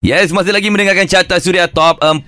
[0.00, 2.24] Yes, masih lagi mendengarkan Carta Suria Top 40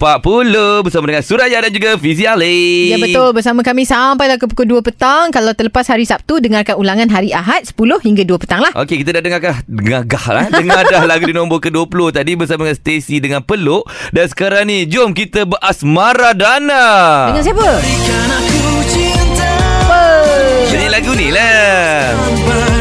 [0.84, 2.92] bersama dengan Suraya dan juga Fizi Ali.
[2.92, 5.32] Ya betul bersama kami sampailah ke pukul 2 petang.
[5.32, 7.72] Kalau terlepas hari Sabtu dengarkan ulangan hari Ahad 10
[8.04, 8.76] hingga 2 petang lah.
[8.76, 10.44] Okey, kita dah dengarkah dengagah lah.
[10.60, 13.88] Dengar dah lagu di nombor ke-20 tadi bersama dengan Stacy dengan Peluk.
[14.12, 16.84] Dan sekarang ni, jom kita berasmara dana.
[17.32, 17.68] Dengan siapa?
[20.68, 22.71] Jadi lagu ni lah.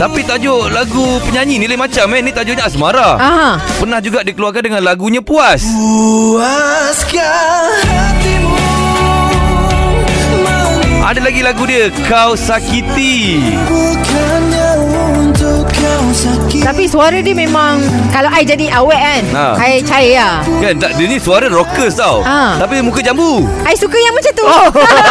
[0.00, 2.24] Tapi tajuk lagu penyanyi ni lain macam eh.
[2.24, 3.20] Ni tajuknya Asmara.
[3.20, 3.60] Aha.
[3.76, 5.60] Pernah juga dikeluarkan dengan lagunya Puas.
[5.60, 8.64] Puaskah hatimu
[11.04, 13.44] Ada lagi lagu dia, Kau Sakiti.
[13.68, 14.89] Bukannya
[16.60, 17.80] Tapi suara dia memang
[18.12, 19.24] kalau I jadi awet kan.
[19.32, 19.44] Ha.
[19.58, 20.36] I cair lah.
[20.60, 22.20] Kan, tak, dia ni suara rockers tau.
[22.22, 22.60] Ah.
[22.60, 23.48] Tapi muka jambu.
[23.64, 24.44] I suka yang macam tu.
[24.46, 24.68] Oh.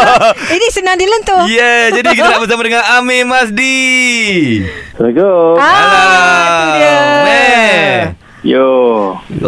[0.55, 1.43] Ini senang dilentuh.
[1.49, 3.77] Yeah, jadi kita nak bersama dengan Amir Masdi.
[4.95, 5.53] Assalamualaikum.
[5.59, 6.97] Ah, itu dia.
[7.27, 7.95] Meh.
[8.39, 8.69] Yo.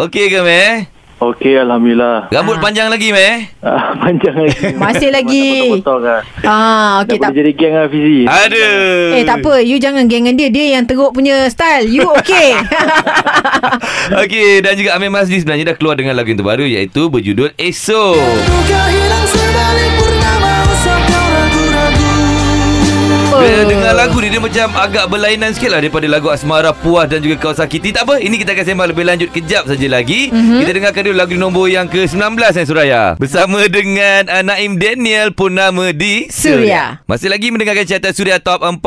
[0.04, 0.91] Okey ke, Meh?
[1.22, 2.26] Okey, Alhamdulillah.
[2.28, 2.60] Rambut Ah.
[2.60, 3.46] panjang lagi, Meh?
[3.62, 4.74] Ah, panjang lagi.
[4.74, 5.70] Masih lagi.
[5.70, 6.20] Potong-potong kan.
[6.42, 7.30] Ah, okey tak.
[7.30, 8.20] boleh jadi geng lah Fizi.
[8.26, 9.14] Aduh.
[9.14, 12.58] Eh tak apa You jangan geng dengan dia Dia yang teruk punya style You okay
[14.22, 18.18] Okey, dan juga Amir Masdi sebenarnya dah keluar dengan lagu yang terbaru iaitu berjudul Esok.
[18.18, 20.21] Duka hilang sebalik purnama
[24.02, 27.54] lagu ni Dia macam agak berlainan sikit lah Daripada lagu Asmara Puas dan juga Kau
[27.54, 30.58] Sakiti Tak apa Ini kita akan sembang lebih lanjut Kejap saja lagi mm-hmm.
[30.58, 35.94] Kita dengarkan dulu lagu nombor yang ke-19 eh Suraya Bersama dengan uh, Naim Daniel Purnama
[35.94, 36.98] di Suria.
[37.06, 38.82] Masih lagi mendengarkan carta Suria Top 40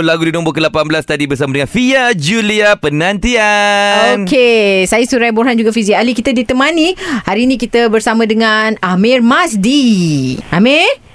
[0.00, 5.70] Lagu di nombor ke-18 tadi Bersama dengan Fia Julia Penantian Okey, saya Surai Borhan juga
[5.70, 6.16] Fizi Ali.
[6.16, 6.96] Kita ditemani
[7.28, 10.38] hari ini kita bersama dengan Amir Masdi.
[10.48, 11.05] Amir?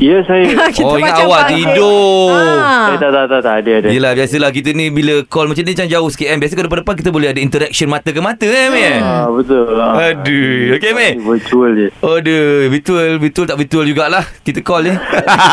[0.00, 0.48] Ya, saya.
[0.72, 1.60] kita Oh, ingat macam awak panggil.
[1.68, 2.32] tidur.
[2.32, 2.88] Ah.
[2.88, 3.54] Eh, tak, tak, tak, tak.
[3.60, 3.88] Ada, ada.
[3.92, 6.94] Yelah biasalah kita ni Bila call macam ni Macam jauh sikit kan Biasa kalau depan-depan
[6.96, 9.76] Kita boleh ada interaction mata ke mata eh Amir Ah, betul.
[9.76, 10.08] Ah.
[10.08, 11.86] Aduh Okay Amir Virtual je.
[12.00, 14.24] Aduh, betul, betul tak betul jugalah.
[14.40, 14.94] Kita call ni.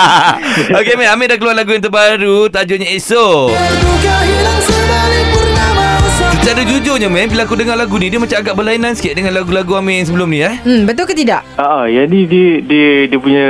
[0.79, 1.11] okay, Amir.
[1.11, 2.47] Amir dah keluar lagu yang terbaru.
[2.47, 3.51] Tajuknya Esok.
[3.51, 4.86] Duka hilang Usap
[6.47, 9.83] Secara jujurnya, Amir, bila aku dengar lagu ni, dia macam agak berlainan sikit dengan lagu-lagu
[9.83, 10.55] Amir yang sebelum ni, eh.
[10.63, 11.43] Hmm, betul ke tidak?
[11.59, 13.47] Ah, ah, yang ni dia, dia, dia punya,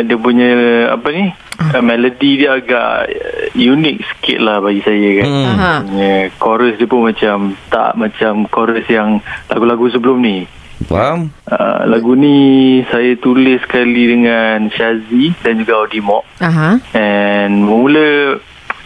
[0.00, 0.50] dia punya,
[0.96, 1.28] apa ni?
[1.60, 5.26] Uh, melody dia agak uh, unik sikit lah bagi saya kan.
[5.28, 5.44] Hmm.
[5.44, 5.74] Aha.
[5.84, 7.36] Punya chorus dia pun macam
[7.68, 9.20] tak macam chorus yang
[9.52, 10.48] lagu-lagu sebelum ni.
[10.88, 11.28] Faham?
[11.44, 16.24] Uh, lagu ni saya tulis sekali dengan Syazi dan juga Audimok.
[16.40, 16.80] Aha.
[16.96, 18.40] And mula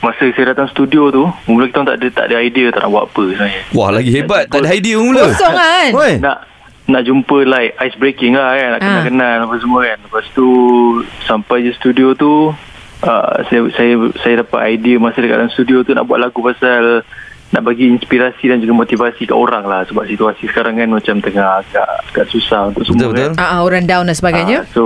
[0.06, 3.04] masa saya datang studio tu, mula kita tak ada tak ada idea tak nak buat
[3.10, 3.62] apa sebenarnya.
[3.74, 4.46] Wah, lagi hebat.
[4.46, 5.26] Tak ada idea mula.
[5.34, 5.90] Kosong kan?
[5.90, 6.12] Oi.
[6.22, 6.36] Nak
[6.86, 8.84] nak jumpa like ice breaking lah kan, nak Ah.
[8.86, 9.98] kenal-kenal apa semua kan.
[10.06, 10.46] Lepas tu
[11.26, 12.54] sampai je studio tu
[13.02, 17.02] uh, saya saya saya dapat idea masa dekat dalam studio tu nak buat lagu pasal
[17.48, 21.60] nak bagi inspirasi dan juga motivasi kat orang lah sebab situasi sekarang kan macam tengah
[21.60, 23.32] agak agak susah untuk semua Betul, betul.
[23.32, 23.32] kan.
[23.38, 24.58] Ah, orang down dan sebagainya.
[24.58, 24.82] Ah, so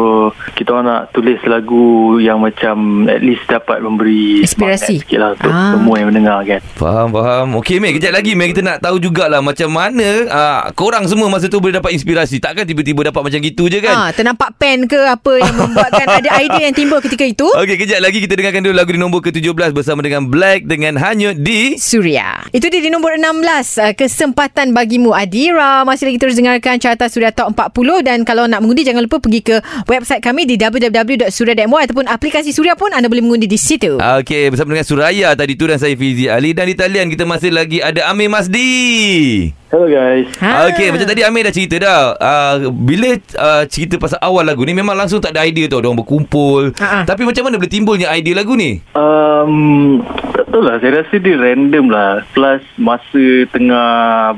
[0.52, 1.86] kita orang nak tulis lagu
[2.18, 2.76] yang macam
[3.06, 5.00] at least dapat memberi Inspirasi.
[5.00, 5.72] sikit lah untuk Ah.
[5.72, 6.60] semua yang mendengar kan.
[6.74, 7.46] Faham, faham.
[7.56, 7.92] Okey, Meh.
[7.92, 8.48] Kejap lagi, Meh.
[8.48, 12.38] Kita nak tahu jugalah macam mana uh, korang semua masa tu boleh dapat inspirasi.
[12.38, 13.94] Takkan tiba-tiba dapat macam gitu je kan?
[13.96, 17.48] Ah, ternampak pen ke apa yang membuatkan ada idea yang timbul ketika itu?
[17.48, 21.36] Okey, kejap lagi kita dengarkan dulu lagu di nombor ke-17 bersama dengan Black dengan Hanyut
[21.36, 21.74] di...
[21.76, 22.44] Suria.
[22.50, 23.78] Itu dia di nombor 16.
[23.78, 25.86] Uh, kesempatan bagimu Adira.
[25.86, 29.40] Masih lagi terus dengarkan carta Suria Top 40 dan kalau nak mengundi jangan lupa pergi
[29.46, 29.56] ke
[29.86, 34.02] website kami di www.suria.my ataupun aplikasi Suria pun anda boleh mengundi di situ.
[34.02, 37.54] Okey, bersama dengan Suraya tadi tu dan saya Fizi Ali dan di talian kita masih
[37.54, 39.59] lagi ada Amir Masdi.
[39.70, 40.26] Hello guys.
[40.42, 40.66] Ha.
[40.74, 42.02] Okey, macam tadi Amir dah cerita dah.
[42.18, 45.94] Uh, bila uh, cerita pasal awal lagu ni memang langsung tak ada idea tu orang
[45.94, 46.74] berkumpul.
[46.74, 47.06] Ha-ha.
[47.06, 48.82] Tapi macam mana boleh timbulnya idea lagu ni?
[48.98, 50.02] Um,
[50.34, 52.26] tak tahu lah, saya rasa dia random lah.
[52.34, 53.88] Plus masa tengah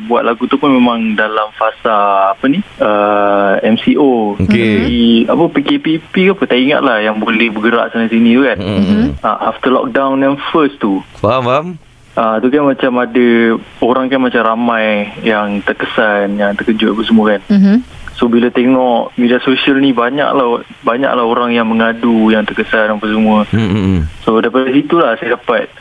[0.05, 2.61] buat lagu tu pun memang dalam fasa apa ni?
[2.77, 4.37] Uh, MCO.
[4.37, 4.53] Okey.
[4.53, 8.61] Jadi, apa PKPP ke apa tak ingat lah yang boleh bergerak sana sini tu kan.
[8.61, 9.25] Mm-hmm.
[9.25, 11.01] Uh, after lockdown yang first tu.
[11.17, 11.69] Faham, faham?
[12.13, 17.25] Ah tu kan macam ada orang kan macam ramai yang terkesan, yang terkejut apa semua
[17.37, 17.41] kan.
[17.49, 17.77] Mhm.
[18.13, 22.93] So bila tengok media sosial ni banyak lah banyak lah orang yang mengadu yang terkesan
[22.93, 23.49] apa semua.
[23.49, 24.05] Hmm.
[24.23, 25.73] So daripada situ lah saya dapat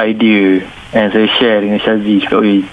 [0.00, 0.64] idea
[0.96, 2.64] and saya share dengan Syazi cakap weh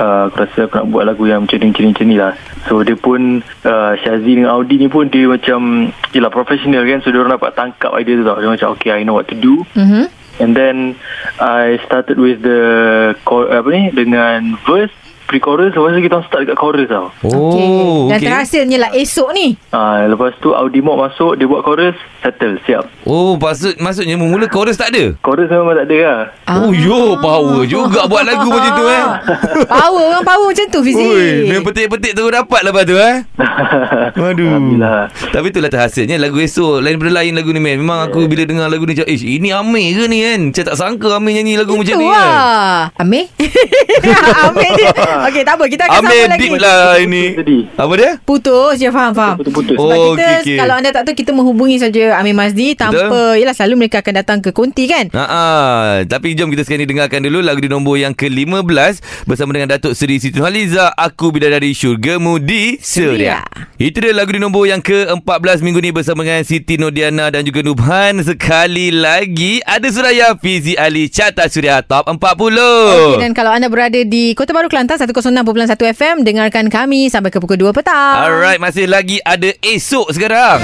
[0.00, 2.32] uh, aku rasa aku nak buat lagu yang macam ni macam ni macam ni lah.
[2.70, 7.10] So dia pun uh, Syazi dengan Audi ni pun dia macam Yelah professional kan So
[7.10, 9.66] dia orang dapat tangkap idea tu tau Dia macam okay I know what to do
[9.74, 10.21] Mhm.
[10.40, 10.96] And then
[11.40, 14.94] I started with the apa ni dengan verse
[15.32, 18.26] pre-chorus Lepas tu kita orang start dekat chorus tau Oh, Dan okey.
[18.28, 19.56] terhasilnya lah esok ni.
[19.70, 24.44] Ah, Lepas tu Audi Mob masuk Dia buat chorus Settle Siap Oh, maksud, maksudnya mula
[24.46, 25.16] chorus tak ada?
[25.18, 26.20] Chorus memang tak ada lah
[26.52, 29.04] Oh, yo, power juga buat lagu macam tu eh.
[29.72, 31.00] Power orang power macam tu Fizi.
[31.00, 33.24] Ui, main petik-petik terus dapat lepas tu eh.
[34.22, 34.44] Aduh.
[34.44, 38.44] Alhamdulillah Tapi itulah terhasilnya lagu esok Lain daripada lain lagu ni man Memang aku bila
[38.44, 41.54] dengar lagu ni Macam eh ini Amir ke ni kan Macam tak sangka Amir nyanyi
[41.54, 42.80] lagu macam ni kan lah.
[42.96, 43.24] Amir?
[44.46, 44.90] Amir dia.
[45.22, 45.64] Okey, tak apa.
[45.66, 46.42] Kita akan Amir sambung lagi.
[46.42, 48.10] deep lah ini Tadi Apa dia?
[48.20, 48.76] Putus.
[48.76, 49.36] Ya, faham, faham.
[49.38, 50.58] Putus-putus Oh, kita, okey, okey.
[50.58, 54.38] kalau anda tak tahu, kita menghubungi saja Amir Mazdi tanpa, yelah selalu mereka akan datang
[54.38, 55.08] ke konti kan?
[55.12, 59.70] Ha Tapi jom kita sekarang ni dengarkan dulu Lagu di nombor yang ke-15 Bersama dengan
[59.70, 63.42] Datuk Seri Siti Nurhaliza Aku Bidadari Syurgamu di Suria
[63.76, 65.22] Itu dia lagu di nombor yang ke-14
[65.60, 71.06] minggu ni Bersama dengan Siti Nodiana dan juga Nubhan Sekali lagi Ada Suraya Fizi Ali
[71.06, 76.16] Carta Suria Top 40 Okey, dan kalau anda berada di Kota Baru Kelantan 106.1 FM,
[76.24, 78.24] dengarkan kami sampai ke pukul 2 petang.
[78.24, 80.62] Alright, masih lagi ada esok sekarang.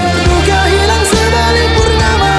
[0.49, 2.29] Hilang sebalik purnama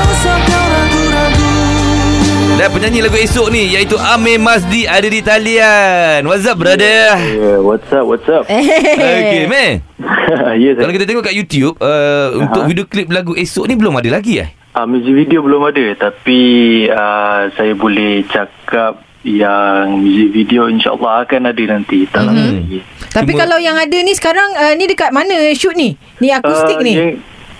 [2.60, 6.28] Dan penyanyi lagu esok ni iaitu Amir Masdi ada di talian.
[6.28, 7.16] What's up, brother?
[7.16, 8.44] Yeah, what's up, what's up?
[8.44, 9.80] Okay, man.
[10.60, 14.12] yes, Kalau kita tengok kat YouTube, uh, untuk video klip lagu esok ni belum ada
[14.12, 14.59] lagi eh?
[14.80, 16.40] Uh, music video belum ada Tapi
[16.86, 22.54] uh, saya boleh cakap yang music video insyaAllah akan ada nanti Tak lama Mhm.
[22.56, 22.78] lagi
[23.10, 25.92] Tapi Cuma- kalau yang ada ni sekarang, uh, ni dekat mana shoot ni?
[26.16, 26.92] Ni akustik Ah, ni?
[26.92, 27.10] Yang,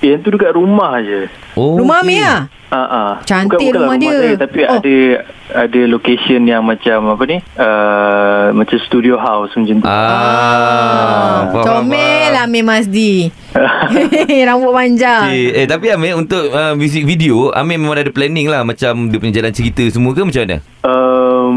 [0.00, 2.00] yang tu dekat rumah je Oh, Rumah.
[2.00, 2.30] Amir lah?
[2.30, 2.40] Ah,
[2.72, 3.12] ah.
[3.22, 4.14] Cantik Bukan- bukanlah rumah dia.
[4.16, 4.76] saya, Tapi Oh.
[4.76, 4.96] ada
[5.50, 12.32] ada location yang macam apa ni uh, Macam studio house macam tu Ah, faham, Comel.
[12.36, 13.34] Amir Mazdi.
[14.46, 15.26] Rambut panjang.
[15.26, 15.46] Okay.
[15.56, 19.34] Eh tapi Amir untuk uh, music video Amir memang ada planning lah Macam dia punya
[19.36, 20.58] jalan cerita semua ke macam mana?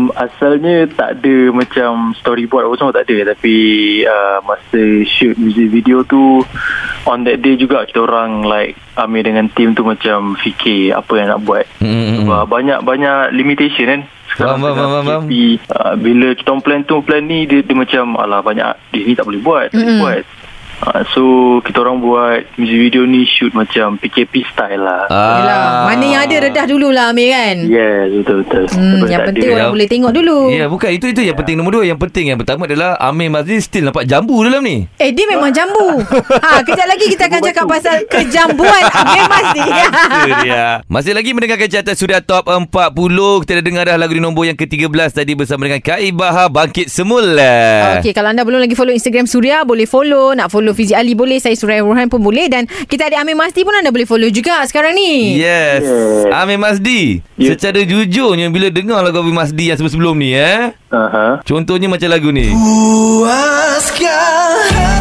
[0.04, 3.32] Um, asalnya tak ada macam storyboard apa semua tak ada.
[3.36, 3.56] Tapi
[4.04, 6.44] uh, masa shoot music video tu
[7.08, 11.28] on that day juga kita orang like Amir dengan team tu macam fikir apa yang
[11.32, 11.66] nak buat.
[11.80, 14.02] Hmm, sebab banyak banyak limitation kan.
[14.34, 15.24] Faham, faham, tengah faham, faham.
[15.30, 15.32] PKP,
[15.78, 19.30] uh, bila kita plan tu plan ni dia, dia macam alah banyak dia ni tak
[19.30, 20.02] boleh buat tak boleh Mm-mm.
[20.02, 20.22] buat
[20.86, 21.24] uh, so
[21.62, 25.86] kita orang buat music video ni shoot macam PKP style lah Ah.
[25.86, 27.56] Mana yang ada redah dululah Amir kan?
[27.64, 29.56] yes betul-betul Hmm, Daripada yang penting ada.
[29.56, 30.40] orang boleh tengok dulu.
[30.50, 33.60] Ya bukan itu itu yang penting nombor dua Yang penting yang pertama adalah Amir Mazdi
[33.60, 36.00] still nampak jambu dalam ni Eh, dia memang jambu.
[36.44, 39.24] ha, kejap lagi kita akan cakap pasal kejambuan Amir
[40.44, 40.64] dia.
[40.86, 42.68] Masih lagi mendengarkan carta Suria Top 40
[43.42, 46.88] Kita dah dengar dah lagu di nombor yang ke-13 Tadi bersama dengan Kak Ibaha Bangkit
[46.88, 50.34] Semula Okey, kalau anda belum lagi follow Instagram Suria, boleh follow.
[50.34, 51.38] Nak follow Fizi Ali boleh.
[51.38, 52.50] Saya Suraya Rohan pun boleh.
[52.50, 55.38] Dan kita ada Amir Mazdi pun anda boleh follow juga sekarang ni.
[55.38, 56.30] Yes Yes.
[56.30, 57.58] Amir Mazdi Yes.
[57.58, 61.42] Secara jujurnya Bila dengar lagu Amir Mazdi Yang sebelum-sebelum ni eh Aha.
[61.42, 62.54] Contohnya macam lagu ni
[63.18, 64.93] Puaskan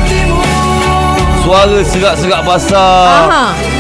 [1.53, 3.29] Suara serak-serak basah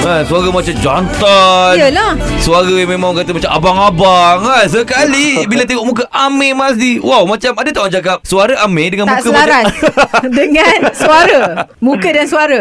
[0.04, 2.12] ha, Suara macam jantan Yelah.
[2.36, 4.68] Suara yang memang kata macam abang-abang kan.
[4.68, 7.00] Sekali bila tengok muka Amir Mazdi.
[7.00, 11.40] Wow macam ada tak orang cakap suara Amir dengan Tak muka selaras macam dengan suara.
[11.80, 12.60] Muka dan suara.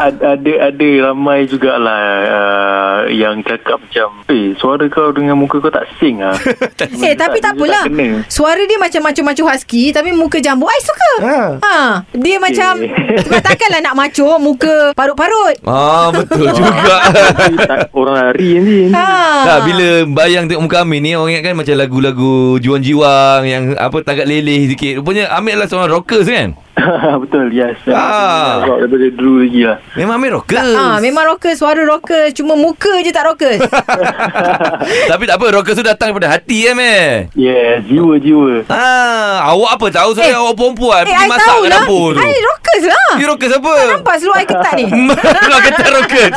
[0.00, 5.68] ada ada ada ramai jugalah uh, yang cakap macam eh suara kau dengan muka kau
[5.68, 6.32] tak sing ah.
[7.04, 7.84] Eh tapi tak apalah.
[7.84, 8.24] kena.
[8.32, 10.64] Suara dia macam macu-macu husky tapi muka jambu.
[10.64, 11.12] I suka.
[11.28, 11.40] Ha.
[11.60, 11.76] Ha,
[12.16, 12.80] dia macam
[13.20, 15.56] sebab takkanlah nak macu muka parut-parut.
[15.66, 16.96] Ah betul juga.
[17.68, 18.80] tak, orang lari nanti.
[18.94, 19.08] Ha.
[19.46, 23.96] Tak, bila bayang tengok muka Amir ni Orang ingat kan macam lagu-lagu Juang-jiwang Yang apa
[24.02, 26.58] tagak leleh sikit Rupanya Amir adalah seorang rockers kan
[27.22, 27.80] Betul yes.
[27.88, 28.62] Ah.
[28.62, 29.78] Rock daripada dulu lagi lah.
[29.94, 33.60] Memang Amir rockers Ah, memang rockers, suara rockers, cuma muka je tak rockers.
[35.10, 38.68] Tapi tak apa Rockers tu datang daripada hati kan Amir Yes, jiwa-jiwa.
[38.68, 41.80] Ah, awak apa tahu Eh, saya awak perempuan eh, pergi I masak tahu kat lah.
[41.82, 42.20] dapur tu.
[42.20, 43.08] I rockers lah.
[43.16, 43.74] You rockers apa?
[43.90, 44.84] Nampak seluar I ketat ni.
[45.48, 46.34] Nak kata rockers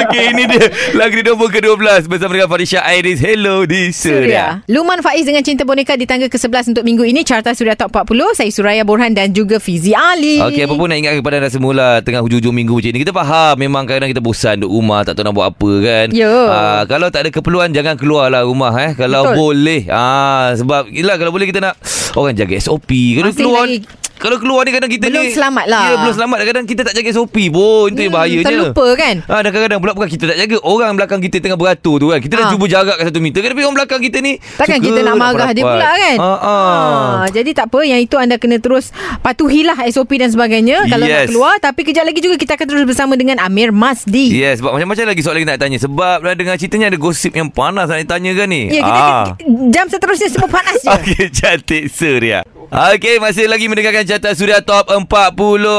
[0.00, 4.46] Okey ini dia Lagu di nombor ke-12 Bersama dengan Farisha Iris Hello di Suria Suria.
[4.66, 7.20] Luman Faiz dengan Cinta Boneka di tangga ke-11 untuk minggu ini.
[7.22, 8.08] Carta Suria Top 40.
[8.34, 10.38] Saya Suraya Borhan dan juga Fizi Ali.
[10.38, 13.54] Okey apa pun nak ingat kepada anda semula Tengah hujung-hujung minggu macam ni Kita faham
[13.58, 16.30] Memang kadang-kadang kita bosan duduk rumah Tak tahu nak buat apa kan Ya.
[16.30, 19.34] Ah, Kalau tak ada keperluan Jangan keluarlah rumah eh Kalau Betul.
[19.34, 21.74] boleh ah, Sebab Yelah kalau boleh kita nak
[22.14, 23.82] Orang jaga SOP Kalau Masih keluar lagi-
[24.14, 25.82] Kalau keluar ni kadang kita Belum ni selamat lah.
[25.82, 29.14] Ya belum selamat Kadang kita tak jaga SOP pun Itu yang Hmm, bahayanya terlupa kan?
[29.24, 32.18] Ah, dan kadang-kadang pula bukan kita tak jaga Orang belakang kita tengah beratur tu kan
[32.18, 32.50] Kita dah Ah.
[32.50, 35.50] cuba jarakkan satu meter kan Tapi orang belakang kita ni Takkan suka kita nak marah
[35.50, 36.38] dia pula kan ah, ah.
[36.44, 41.10] Ah, Jadi tak apa Yang itu anda kena terus Patuhilah SOP dan sebagainya Kalau nak
[41.18, 41.28] Yes.
[41.28, 45.04] keluar Tapi kejap lagi juga Kita akan terus bersama dengan Amir Masdi Ya, sebab macam-macam
[45.04, 45.78] lagi soalan kita nak tanya.
[45.78, 48.62] Sebab dah dengar ceritanya ada gosip yang panas nak ditanyakan ni.
[48.68, 52.40] Ya kita, kita Jam seterusnya semua panas je Okey, cantik Surya.
[52.70, 55.02] Okey, masih lagi mendengarkan Carta Suria Top 40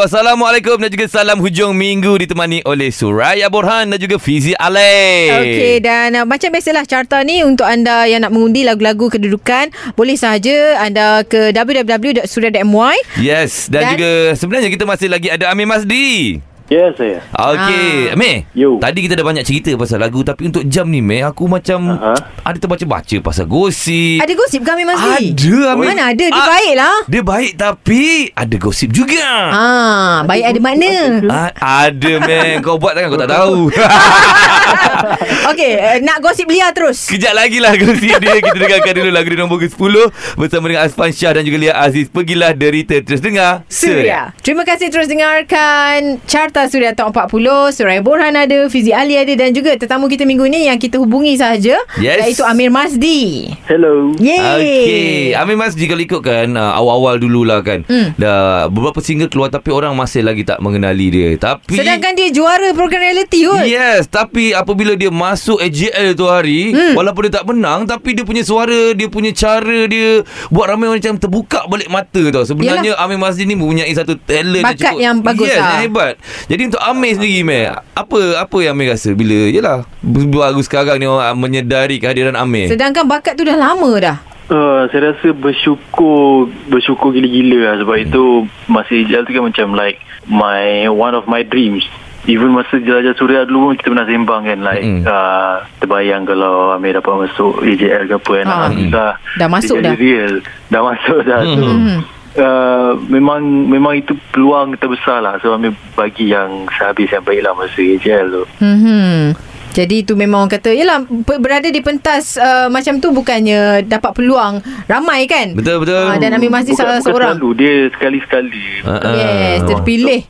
[0.04, 5.76] Assalamualaikum dan juga salam hujung minggu Ditemani oleh Suraya Borhan dan juga Fizi Alay Okey
[5.80, 10.84] dan uh, macam biasalah carta ni untuk anda yang nak mengundi lagu-lagu kedudukan boleh sahaja
[10.84, 16.90] anda ke www.suria.my Yes dan, Dan- juga sebenarnya kita masih lagi ada Amir Masdi Ya
[16.92, 18.16] saya Okey, Ah.
[18.16, 18.48] Meh.
[18.52, 18.80] Yo.
[18.80, 22.16] Tadi kita dah banyak cerita pasal lagu tapi untuk jam ni Meh aku macam Aha.
[22.42, 24.18] ada terbaca-baca pasal gosip.
[24.18, 25.34] Ada gosip ke Amir Masdi?
[25.34, 25.88] Ada Amir.
[25.88, 26.26] Mana ada?
[26.26, 26.96] Dia Ah, baik lah.
[27.06, 28.02] Dia baik tapi
[28.32, 29.28] ada gosip juga.
[29.52, 30.96] Ah, baik ada makna.
[31.28, 31.50] Ah,
[31.84, 33.58] ada meh Kau buat takkan kau tak tahu
[35.52, 37.06] Okey, uh, nak gosip liar terus.
[37.06, 39.94] Kejap lagi lah gosip dia Kita dengarkan dulu lagu di nombor ke-10
[40.36, 44.32] Bersama dengan Asfan Shah dan juga Lia Aziz Pergilah derita Terus dengar Suria.
[44.40, 46.24] Terima kasih terus dengarkan
[46.54, 47.74] Carta Suria Top 40.
[47.74, 51.34] Surai Borhan ada, Fizi Ali ada dan juga tetamu kita minggu ni yang kita hubungi
[51.34, 52.30] sahaja Yes.
[52.30, 53.50] iaitu Amir Masdi.
[53.66, 54.38] Hello Yeay.
[54.38, 58.14] Okey Amir Mas jika ikutkan uh, Awal-awal dululah kan Hmm.
[58.22, 62.70] Dah beberapa single keluar Tapi orang masih lagi tak mengenali dia Tapi Sedangkan dia juara
[62.78, 63.66] program reality kot.
[63.66, 66.94] Yes Tapi apabila dia masuk AJL tu hari hmm.
[66.94, 70.22] Walaupun dia tak menang Tapi dia punya suara Dia punya cara dia
[70.54, 74.64] Buat ramai orang macam terbuka balik mata tau Sebenarnya Amir Masdi ni mempunyai satu talent
[74.70, 75.82] Bakat yang bagus yes, lah.
[75.82, 80.60] yang hebat Jadi untuk Amir sendiri Meh Apa apa yang Amir rasa Bila Yelah Baru
[80.60, 84.18] sekarang ni orang menyedari kehadiran Amir Sedangkan bakat tu dah lama dah.
[84.46, 88.06] Uh, saya rasa bersyukur bersyukur gila-gila lah sebab hmm.
[88.06, 88.24] itu
[88.68, 91.88] masa Ijal tu kan macam like my one of my dreams
[92.24, 95.04] even masa jelajah suria dulu pun kita pernah sembang kan like Mm-mm.
[95.04, 98.56] uh, terbayang kalau Amir dapat masuk AJL ke apa kan Ah.
[98.62, 99.94] Alhamdulillah Dah masuk dah.
[99.96, 100.34] real
[100.68, 102.00] dah masuk dah so Hmm.
[102.38, 105.38] Uh, memang memang itu peluang terbesar lah.
[105.42, 108.44] So Amir bagi yang sehabis yang baik lah masa AJL tu.
[108.62, 109.34] Hmm.
[109.74, 114.62] Jadi itu memang orang kata Yelah Berada di pentas uh, Macam tu bukannya Dapat peluang
[114.86, 115.58] Ramai kan?
[115.58, 116.14] Betul betul.
[116.14, 117.30] Ah, Dan Amir bukan, salah bukan seorang.
[117.42, 117.50] selalu.
[117.58, 118.66] Dia sekali-sekali.
[118.86, 119.14] Ah, ah.
[119.18, 120.22] Yes Terpilih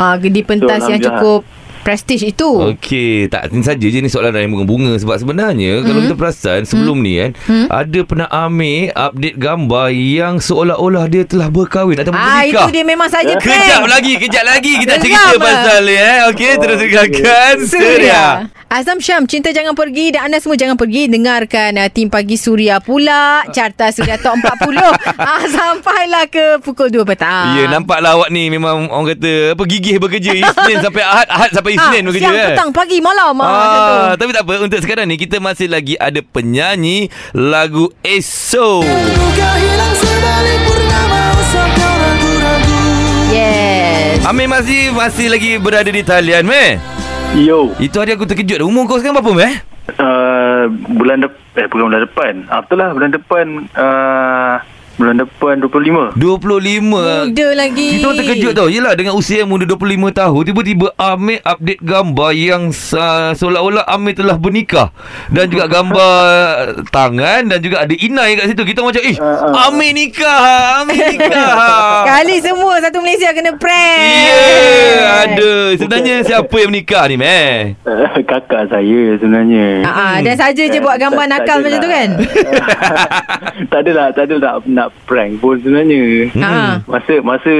[0.00, 1.44] uh, Di pentas So, yang cukup
[1.86, 5.82] Prestige itu Okey, tak ini saja je ni soalan yang bunga-bunga sebab sebenarnya mm.
[5.86, 7.04] kalau kita perasan sebelum mm.
[7.06, 7.66] ni kan mm.
[7.70, 12.66] ada pernah Amir update gambar yang seolah-olah dia telah berkahwin atau Ah bernikah.
[12.66, 15.38] itu dia memang saja trend Kejap lagi, kejap lagi kita cerita lah.
[15.38, 16.18] pasal ni eh.
[16.34, 18.24] Okey, terus dengarkan Suria.
[18.66, 22.82] Azam Syam Cinta jangan pergi Dan anda semua jangan pergi Dengarkan uh, Tim Pagi Suria
[22.82, 24.74] pula Carta Suria Top 40
[25.22, 30.02] ah, Sampailah ke Pukul 2 petang Ya, nampaklah awak ni memang orang kata apa gigih
[30.02, 32.48] bekerja Isnin sampai Ahad, Ahad sampai Isnin bekerja Ah, Siang kan.
[32.50, 33.94] petang Pagi malam ah, macam tu.
[33.94, 38.80] Ah, tapi tak apa untuk sekarang ni kita masih lagi ada penyanyi lagu Eso.
[43.28, 46.78] Yes Amir masih masih lagi berada di talian meh.
[47.36, 48.58] yo Itu hari aku terkejut.
[48.58, 49.54] Umur kau sekarang berapa meh?
[49.96, 52.32] Uh, bulan depan eh bukan bulan depan.
[52.50, 54.56] Ah betul lah bulan depan uh,
[54.96, 56.16] bulan depan 25.
[56.16, 57.88] 25 Muda lagi.
[57.94, 58.66] Kita terkejut tau.
[58.66, 62.62] Yelah dengan usia yang muda 25 tahun Tiba-tiba Amir update gambar Yang
[62.92, 64.88] uh, seolah-olah Amir telah bernikah.
[65.28, 66.16] Dan juga gambar
[66.96, 68.64] Tangan Dan juga ada inai kat situ.
[68.64, 69.68] Kita macam Eh Ah, ah.
[69.68, 70.40] Amir nikah
[70.80, 72.04] Amir nikah.
[72.10, 75.52] Kali semua Satu Malaysia kena prank Ya yeah, Ada.
[75.76, 77.76] Sebenarnya siapa yang menikah ni meh?
[78.26, 79.84] Kakak saya sebenarnya.
[79.84, 81.94] Ah, ah, Dan saja je buat gambar Tak- tak nakal macam tu adalah.
[81.94, 82.08] kan?
[83.66, 84.34] Tak adalah, tak ada
[84.66, 86.30] nak nak prank pun sebenarnya.
[86.38, 86.78] Ah.
[86.86, 87.50] Masa masa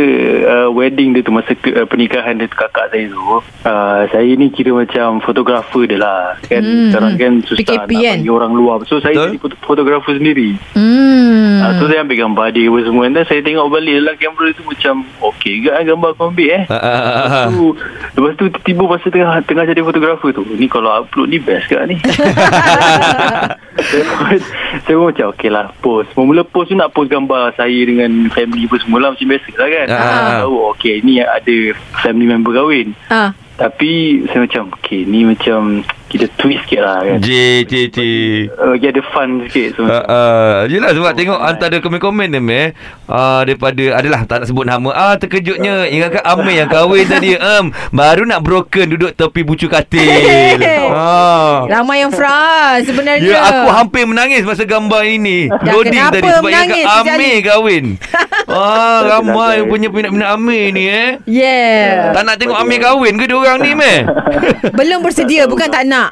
[0.46, 3.42] uh, wedding dia tu masa ke, uh, pernikahan dia tu kakak saya tu uh,
[4.06, 7.20] saya ni kira macam fotografer dia lah kan Hmm, sekarang hmm.
[7.20, 8.16] kan susah PKP nak kan?
[8.16, 9.26] bagi orang luar so saya Betul.
[9.26, 13.10] jadi foto- fotografer sendiri Hmm Ah, so saya ambil gambar dia apa semua.
[13.10, 16.64] Dan saya tengok balik dalam kamera tu macam Okey ke kan gambar aku ambil eh?
[16.70, 17.46] Ah, ah, ah, Lepas ah.
[17.50, 17.62] tu
[18.14, 21.74] Lepas tu tiba masa tengah Tengah jadi fotografer tu Ni kalau upload ni best ke
[21.90, 21.98] ni?
[23.76, 24.40] Saya, pun,
[24.88, 26.08] saya pun macam Okey lah post.
[26.16, 29.68] Mula post tu nak post gambar Saya dengan family apa semua lah Macam biasa lah
[29.68, 29.86] kan.
[29.90, 30.36] Ah, ah, ah.
[30.46, 31.56] Tahu okey ni ada
[32.00, 32.96] Family member kahwin.
[33.12, 33.30] Ah.
[33.56, 37.18] Tapi saya macam Okey ni macam Kita twist sikit lah kan?
[37.18, 37.30] J,
[37.66, 37.98] J, J.
[38.54, 42.66] uh, Bagi ada fun sikit so, Uh, uh, yelah sebab tengok antara komen-komen dia meh.
[43.10, 44.90] Uh, daripada adalah tak nak sebut nama.
[44.94, 45.90] Ah terkejutnya.
[45.90, 47.34] Ingatkan Amir yang kahwin tadi?
[47.46, 50.02] Um, baru nak broken duduk tepi bucu katil.
[50.90, 51.62] Ah.
[51.70, 53.22] Ramai yang frust sebenarnya.
[53.22, 55.46] Ya aku hampir menangis masa gambar ini.
[55.46, 57.44] Loading kenapa tadi sebab ingatkan Amir ni?
[57.44, 57.84] kahwin.
[58.46, 61.18] Ah ramai punya peminat-peminat Amir ni eh.
[61.26, 62.14] Yeah.
[62.14, 64.06] Tak nak tengok Amir kahwin ke diorang ni meh?
[64.70, 66.10] Belum bersedia Bukan tak nak nak.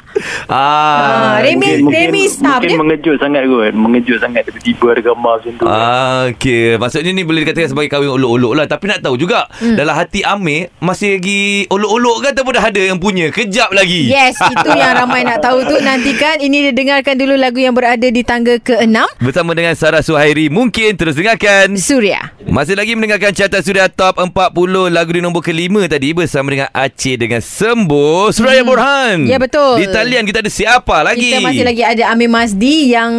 [0.49, 2.79] Ah, Remy- Remy staff mungkin dia?
[2.79, 6.77] mengejut sangat kot Mengejut sangat Tiba-tiba ada gambar macam tu Ah, okey.
[6.77, 8.65] Maksudnya ni boleh dikatakan sebagai kahwin olok-olok lah.
[8.69, 9.75] Tapi nak tahu juga, hmm.
[9.75, 13.27] dalam hati Amir, masih lagi olok-olok ke ataupun dah ada yang punya?
[13.33, 14.07] Kejap lagi.
[14.07, 15.75] Yes, itu yang ramai nak tahu tu.
[15.81, 19.19] Nantikan ini dia dengarkan dulu lagu yang berada di tangga ke-6.
[19.19, 20.47] Bersama dengan Sarah Suhairi.
[20.47, 21.75] Mungkin terus dengarkan.
[21.75, 22.31] Suria.
[22.45, 24.31] Masih lagi mendengarkan carta Suria Top 40
[24.93, 28.69] lagu di nombor kelima tadi bersama dengan Aceh dengan Sembo Suraya hmm.
[28.69, 29.17] Borhan.
[29.27, 29.74] Ya, betul.
[29.79, 31.31] Di talian kita ada siapa lagi?
[31.31, 33.11] Kita masih lagi ada Amir Mazdi yang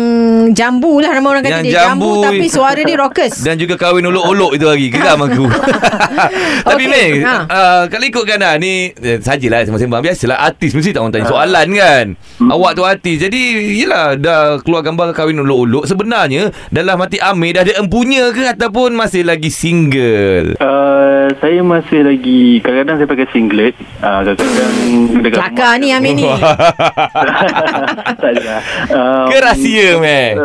[0.52, 1.12] jambu lah.
[1.12, 2.24] Ramai orang kata Yang dia jambu, jambu.
[2.24, 3.34] tapi suara dia rockers.
[3.46, 4.86] Dan juga kahwin olok-olok itu lagi.
[4.90, 5.44] Geram aku.
[6.68, 7.36] Tapi Okey, Mei ha.
[7.46, 8.54] uh, Kalau ikutkan lah.
[8.56, 10.02] Ni eh, Sajalah sembang-sembang.
[10.02, 12.06] Biasalah artis Mesti tak orang tanya soalan kan.
[12.40, 13.16] Awak tu artis.
[13.20, 13.40] Jadi
[13.80, 15.84] Yelah Dah keluar gambar kahwin olok-olok.
[15.88, 20.56] Sebenarnya Dalam hati Amir Dah ada empunya ke Ataupun masih lagi single?
[20.60, 23.74] Uh, saya masih lagi Kadang-kadang saya pakai singlet.
[24.00, 24.74] Uh, Kadang-kadang
[25.20, 26.24] dekat Kelakar ni Amir ni.
[28.22, 28.54] tak ada.
[28.88, 30.36] Um, Ke rahsia Mei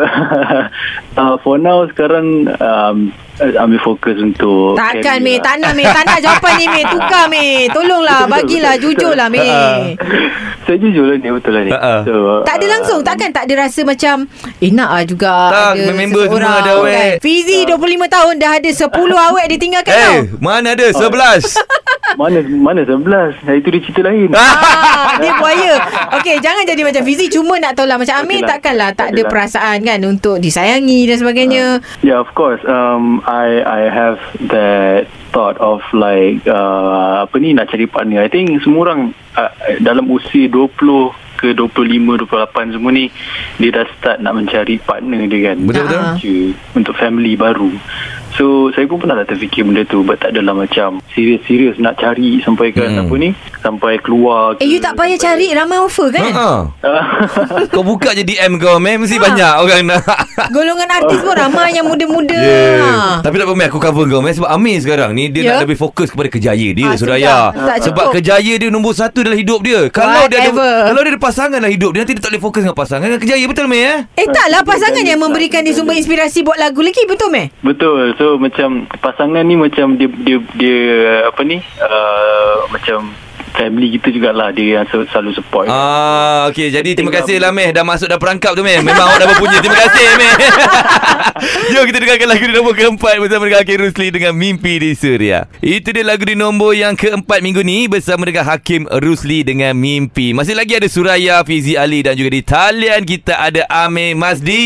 [1.20, 2.96] uh, For now sekarang um,
[3.40, 5.42] Ambil fokus untuk Takkan Mei lah.
[5.42, 9.10] Tak nak Mei Tak nak jawapan ni Mei Tukar Mei Tolonglah Betul, Bagilah betul, jujur
[9.10, 9.18] betul.
[9.18, 9.50] lah Mei
[10.64, 11.72] Saya jujur lah ni Betul lah ni.
[11.72, 11.94] Ha-ha.
[12.04, 12.12] so,
[12.44, 13.00] Tak ada langsung.
[13.02, 14.16] Takkan tak ada rasa macam
[14.60, 16.92] Eh nak lah juga Tak, ada member semua ada awet.
[16.92, 17.12] kan.
[17.18, 20.86] Fizi 25 tahun Dah ada 10 awet ditinggalkan Eh tau Mana ada?
[20.92, 21.81] 11
[22.22, 25.74] Mana mana 11 Itu dia cerita lain Ah, dia buaya.
[26.14, 27.26] Okey, jangan jadi macam Fizi.
[27.26, 27.98] Cuma nak tahu lah.
[27.98, 28.48] Macam Amir Okey lah.
[28.48, 29.30] takkanlah tak ada Okey lah.
[29.30, 31.64] perasaan kan untuk disayangi dan sebagainya.
[32.00, 32.62] Yeah, of course.
[32.64, 38.22] Um, I I have that thought of like uh, apa ni nak cari partner.
[38.22, 39.00] I think semua orang
[39.34, 39.50] uh,
[39.80, 40.78] dalam usia 20
[41.34, 43.10] ke 25, 28 semua ni
[43.58, 45.56] dia dah start nak mencari partner dia kan.
[45.58, 45.98] Betul-betul.
[45.98, 46.16] Ah.
[46.72, 47.74] Untuk family baru.
[48.32, 52.40] So saya pun pernah tak terfikir benda tu But tak adalah macam Serius-serius nak cari
[52.40, 53.04] Sampai kan Hmm.
[53.04, 55.52] apa ni Sampai keluar Eh, you tak payah cari.
[55.52, 56.24] Ramai offer kan?
[56.26, 56.48] Ha.
[56.66, 57.02] uh,
[57.74, 59.22] Kau buka je DM kau Mei Mesti Ha.
[59.22, 60.02] banyak orang nak
[60.54, 62.34] Golongan artis pun ramai yang muda-muda.
[62.34, 62.80] Yeah.
[62.82, 62.92] Ha.
[63.20, 65.50] Tapi tak apa Mei Aku cover kau Mei Sebab Amir sekarang ni Dia Ya.
[65.54, 67.20] nak lebih fokus Kepada kejaya dia Ah, Suraya
[67.52, 67.68] sudah.
[67.68, 68.14] Tak Sebab cukup.
[68.16, 70.72] kejaya dia Nombor satu dalam hidup dia Kalau dia ada Whatever.
[70.86, 73.20] Kalau dia ada pasangan dalam hidup dia Nanti dia tak boleh fokus dengan pasangan Dengan
[73.20, 77.02] kejaya Betul Mei eh Eh taklah pasangan yang memberikan dia sumber inspirasi buat lagu lagi
[77.04, 77.46] betul meh?
[77.60, 78.14] Betul.
[78.22, 80.78] So macam pasangan ni macam dia dia dia
[81.26, 81.58] apa ni?
[81.82, 83.10] Uh, macam
[83.52, 85.68] family kita jugalah dia yang sel- selalu support.
[85.68, 86.72] Ah, okey.
[86.72, 88.80] Jadi terima kasih lah Meh dah masuk dah perangkap tu Meh.
[88.80, 89.58] Memang awak dah berpunya.
[89.60, 90.34] Terima kasih Meh.
[91.72, 95.46] Jom kita dengarkan lagu di nombor keempat bersama dengan Hakim Rusli dengan Mimpi di Suria.
[95.58, 100.32] Itu dia lagu di nombor yang keempat minggu ni bersama dengan Hakim Rusli dengan Mimpi.
[100.32, 104.64] Masih lagi ada Suraya, Fizi Ali dan juga di talian kita ada Amir Masdi.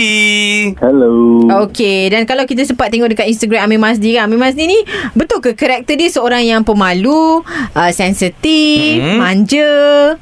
[0.78, 1.46] Hello.
[1.66, 4.78] Okey, dan kalau kita sempat tengok dekat Instagram Amir Mazdi kan, Amir Mazdi ni
[5.14, 7.40] betul ke karakter dia seorang yang pemalu,
[7.72, 9.18] uh, sensitif, Hmm.
[9.18, 9.70] manja?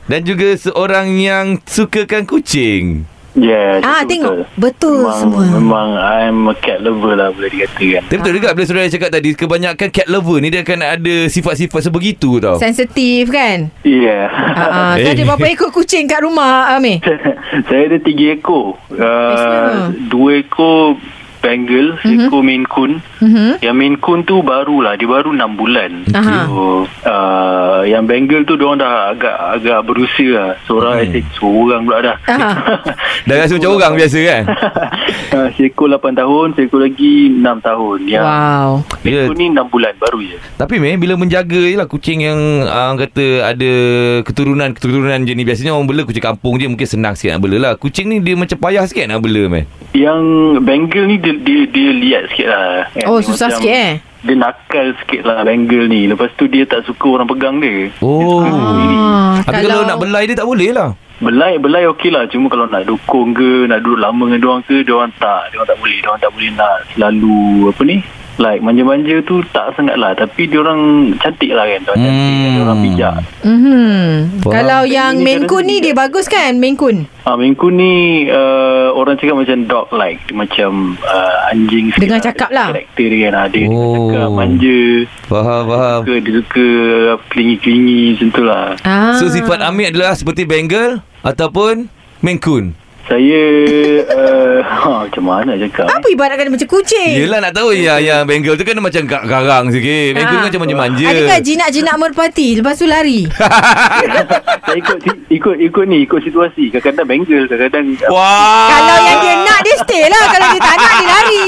[0.05, 3.05] Dan juga seorang yang sukakan kucing.
[3.35, 4.47] Yeah, Ah, tengok.
[4.55, 4.55] betul.
[4.55, 5.43] Betul memang, semua.
[5.51, 8.07] Memang I'm a cat lover lah boleh dikatakan.
[8.07, 11.83] Tapi betul juga bila Suraya cakap tadi kebanyakan cat lover ni dia akan ada sifat-sifat
[11.83, 12.57] sebegitu tau.
[12.57, 13.75] Sensitif kan?
[13.83, 14.31] Yeah.
[14.31, 15.03] Uh, Eh.
[15.03, 17.03] so ada berapa ekor kucing kat rumah Amir?
[17.67, 18.79] saya ada tiga ekor.
[18.89, 21.03] Uh, dua ekor
[21.45, 23.05] Bengal, seekor Maine Coon.
[23.21, 23.61] Mhm.
[23.61, 26.09] Yang Maine Coon tu barulah, dia baru 6 bulan.
[26.09, 26.49] Aha.
[26.49, 30.53] So, uh, yang Bengal tu diorang dah agak agak berusia lah.
[30.65, 31.13] Seorang Hmm.
[31.13, 31.33] hmm.
[31.37, 32.17] seorang pula dah.
[33.29, 34.43] Dah rasa macam orang biasa kan?
[35.33, 37.99] uh, seekor 8 tahun, seekor lagi 6 tahun.
[38.05, 38.71] Yang Wow.
[39.05, 39.25] Ya.
[39.25, 40.37] Seekor ni 6 bulan baru je.
[40.55, 43.73] Tapi meh bila menjaga je lah kucing yang uh, kata ada
[44.25, 47.73] keturunan-keturunan je ni biasanya orang bela kucing kampung je mungkin senang sikit nak bela lah.
[47.77, 49.65] Kucing ni dia macam payah sikit nak bela meh.
[49.93, 50.23] Yang
[50.65, 52.69] Bengal ni dia, dia, dia liat sikit lah.
[52.93, 53.05] Kan?
[53.11, 53.93] Oh, Dia susah macam- sikit eh?
[54.25, 56.09] Dia nakal sikit lah Bengal ni.
[56.09, 57.93] Lepas tu dia tak suka orang pegang dia.
[58.01, 58.41] Oh.
[58.41, 58.97] Dia.
[58.97, 60.97] Ah, Tapi kalau, nak belai dia tak boleh lah.
[61.23, 64.83] Belai belai okey lah cuma kalau nak dukung ke nak duduk lama dengan diorang ke
[64.83, 67.39] diorang tak diorang tak boleh diorang tak boleh nak selalu
[67.71, 67.97] apa ni
[68.37, 70.81] like manja-manja tu tak sangat lah tapi diorang
[71.17, 72.41] cantik lah kan diorang cantik Hmm.
[72.41, 73.93] dan diorang bijak Mhm.
[74.41, 74.53] Faham.
[74.53, 76.97] Kalau yang Maine Coon ni dia bagus kan Maine Coon?
[77.23, 77.93] Ah, Minggu ni
[78.27, 80.71] uh, orang cakap macam dog like dia macam
[81.01, 82.23] uh, anjing Dengar lah.
[82.23, 82.69] cakap Dia lah.
[82.71, 83.73] karakter dia kan ada Oh.
[83.73, 84.81] dia cakap manja
[85.25, 85.99] Faham, faham.
[86.03, 86.67] suka, dia suka
[87.29, 89.17] kelingi-kelingi macam tu lah Ah.
[89.17, 90.91] So sifat Amir adalah seperti Bengal
[91.23, 91.89] ataupun
[92.21, 92.65] Maine Coon.
[93.05, 93.43] Saya
[94.09, 97.13] uh, ha, macam mana cakap Apa ibaratkan dia macam kucing?
[97.15, 100.17] Yelah nak tahu yang yang Bengal tu kan macam ga- garang sikit.
[100.17, 100.33] Coon Ah.
[100.33, 101.07] kan macam manja-manja.
[101.07, 103.29] Adakah jinak-jinak merpati Lepas tu lari
[104.65, 108.73] saya ikut ikut ikut ni ikut situasi kadang-kadang Bengal kadang-kadang Wah.
[108.73, 111.45] Kalau yang dia nak Dia stay lah Kalau dia tak nak Dia lari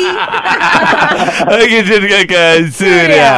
[1.56, 3.32] Okey, kita dengarkan Surya.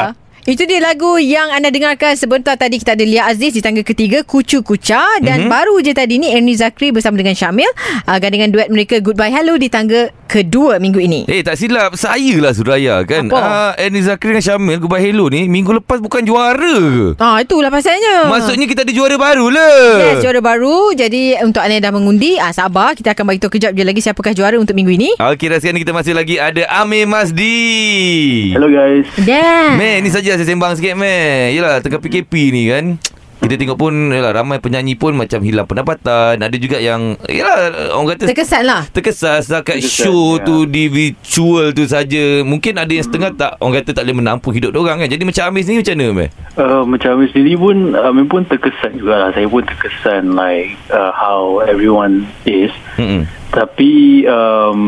[0.48, 2.80] Itu dia lagu yang anda dengarkan sebentar tadi.
[2.80, 5.20] Kita ada Lia Aziz di tangga ketiga Kucu Kuca.
[5.20, 5.52] Dan mm-hmm.
[5.52, 7.68] baru je tadi ni Ernie Zakri bersama dengan Syamil.
[8.08, 11.24] Uh, dengan duet mereka Goodbye Hello di tangga kedua minggu ini.
[11.24, 13.40] Eh tak silap Saya lah Suraya kan Apa?
[13.40, 17.72] Ah, Ernie Zakri dengan Syamil Goodbye Hello ni Minggu lepas bukan juara ke Ah itulah
[17.72, 18.28] pasalnya.
[18.28, 20.92] Maksudnya kita ada juara baru lah Yes, juara baru.
[20.92, 22.92] Jadi untuk anda yang dah mengundi, ah, sabar.
[22.92, 25.10] Kita akan bagi tahu kejap je lagi siapakah juara untuk minggu ini.
[25.16, 29.08] Okey dah sekarang ni kita masih lagi ada Amir Masdi Hello guys.
[29.24, 32.84] Dan Meh ni saja saya sembang sikit meh Yelah tengah PKP ni kan
[33.38, 38.18] kita tengok pun yalah, ramai penyanyi pun macam hilang pendapatan ada juga yang yalah orang
[38.18, 38.82] kata terkesan lah.
[38.90, 40.44] terkesan setakat Terkesan, show ya.
[40.44, 44.52] tu di virtual tu saja mungkin ada yang setengah tak orang kata tak boleh menampung
[44.52, 46.26] hidup orang kan jadi macam Amis ni macam mana
[46.58, 51.62] Uh, macam Amir sendiri pun Amir pun terkesan jugalah Saya pun terkesan like uh, How
[51.62, 53.30] everyone is Mm-mm.
[53.54, 54.82] Tapi um,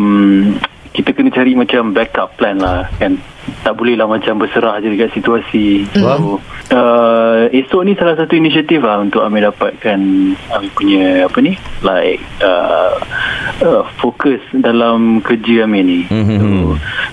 [0.90, 3.14] Kita kena cari macam backup plan lah kan?
[3.62, 5.86] Tak boleh lah macam berserah je dekat situasi.
[5.94, 6.38] So,
[6.74, 9.98] uh, esok ni salah satu inisiatif lah untuk Amir dapatkan
[10.54, 11.54] Amir punya apa ni?
[11.80, 12.98] Like uh,
[13.64, 16.00] uh, fokus dalam kerja Amir ni.
[16.10, 16.38] Mhm.
[16.38, 16.48] so,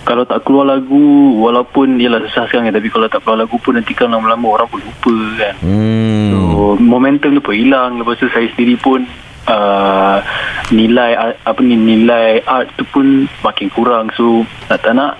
[0.07, 3.91] kalau tak keluar lagu walaupun ialah susah sekarang tapi kalau tak keluar lagu pun nanti
[3.91, 5.53] kan lama-lama orang pun lupa kan?
[5.59, 6.31] Hmm.
[6.31, 9.03] So momentum tu pun hilang Lepas tu saya sendiri pun
[9.47, 10.19] uh,
[10.69, 15.15] Nilai art- apa ni Nilai art tu pun Makin kurang So nak tak nak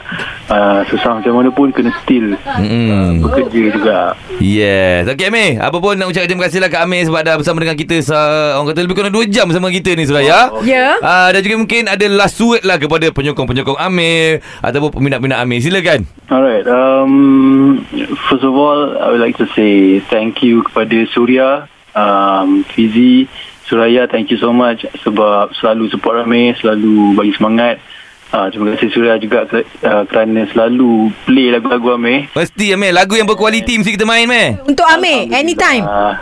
[0.48, 3.24] uh, Susah macam mana pun Kena still Mm-mm.
[3.24, 4.00] Bekerja juga
[4.38, 7.58] Yes Okay Amir Apa pun nak ucapkan terima kasih lah Kak Amir Sebab dah bersama
[7.60, 8.18] dengan kita sa,
[8.54, 11.00] Orang kata lebih kurang 2 jam bersama kita ni Suraya Oh, Ya.
[11.00, 15.60] Ah, dan juga mungkin ada last word lah kepada penyokong-penyokong Amir ataupun peminat-peminat Amir.
[15.60, 16.04] Silakan.
[16.28, 17.80] Alright um,
[18.28, 23.26] First of all I would like to say Thank you kepada Surya um, Fizi
[23.68, 27.84] Suraya thank you so much Sebab selalu support Amir Selalu bagi semangat
[28.32, 33.28] uh, Terima kasih Surya juga uh, Kerana selalu Play lagu-lagu Amir Mesti Amir lagu yang
[33.28, 34.60] berkualiti mesti kita main Amir.
[34.66, 35.86] Untuk Amir, anytime.
[35.86, 36.18] Uh,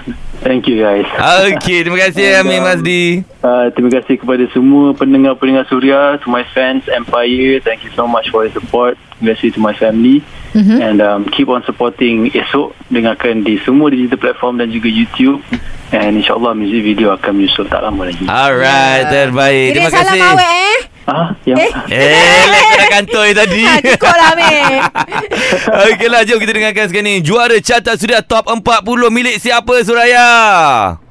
[0.45, 1.07] thank you guys.
[1.49, 3.25] Okey, terima kasih Amir Mazdi.
[3.41, 7.57] Uh, terima kasih kepada semua pendengar-pendengar Suria, to my fans, Empire.
[7.63, 8.99] Thank you so much for your support.
[9.17, 10.21] Terima kasih to my family.
[10.55, 10.79] Mm-hmm.
[10.79, 12.71] And um, keep on supporting Esok.
[12.87, 15.43] Dengarkan di semua digital platform dan juga YouTube.
[15.91, 18.23] And insyaAllah music video akan menyusul tak lama lagi.
[18.23, 19.75] Alright, terbaik.
[19.75, 20.31] Kirim Terima salam kasih.
[20.31, 20.77] awet eh.
[21.05, 21.69] Ah, yang Eh.
[21.93, 22.45] Eh,
[22.81, 23.61] dah kantoi tadi.
[23.61, 24.81] Ha, cukup lah Amir.
[25.93, 27.15] Okeylah, jom kita dengarkan sekarang ni.
[27.21, 28.81] Juara carta sudah top 40
[29.13, 30.27] milik siapa Suraya?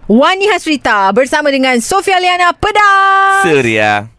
[0.04, 3.44] Wani Hasrita bersama dengan Sofia Liana Pedang.
[3.46, 4.13] Surya.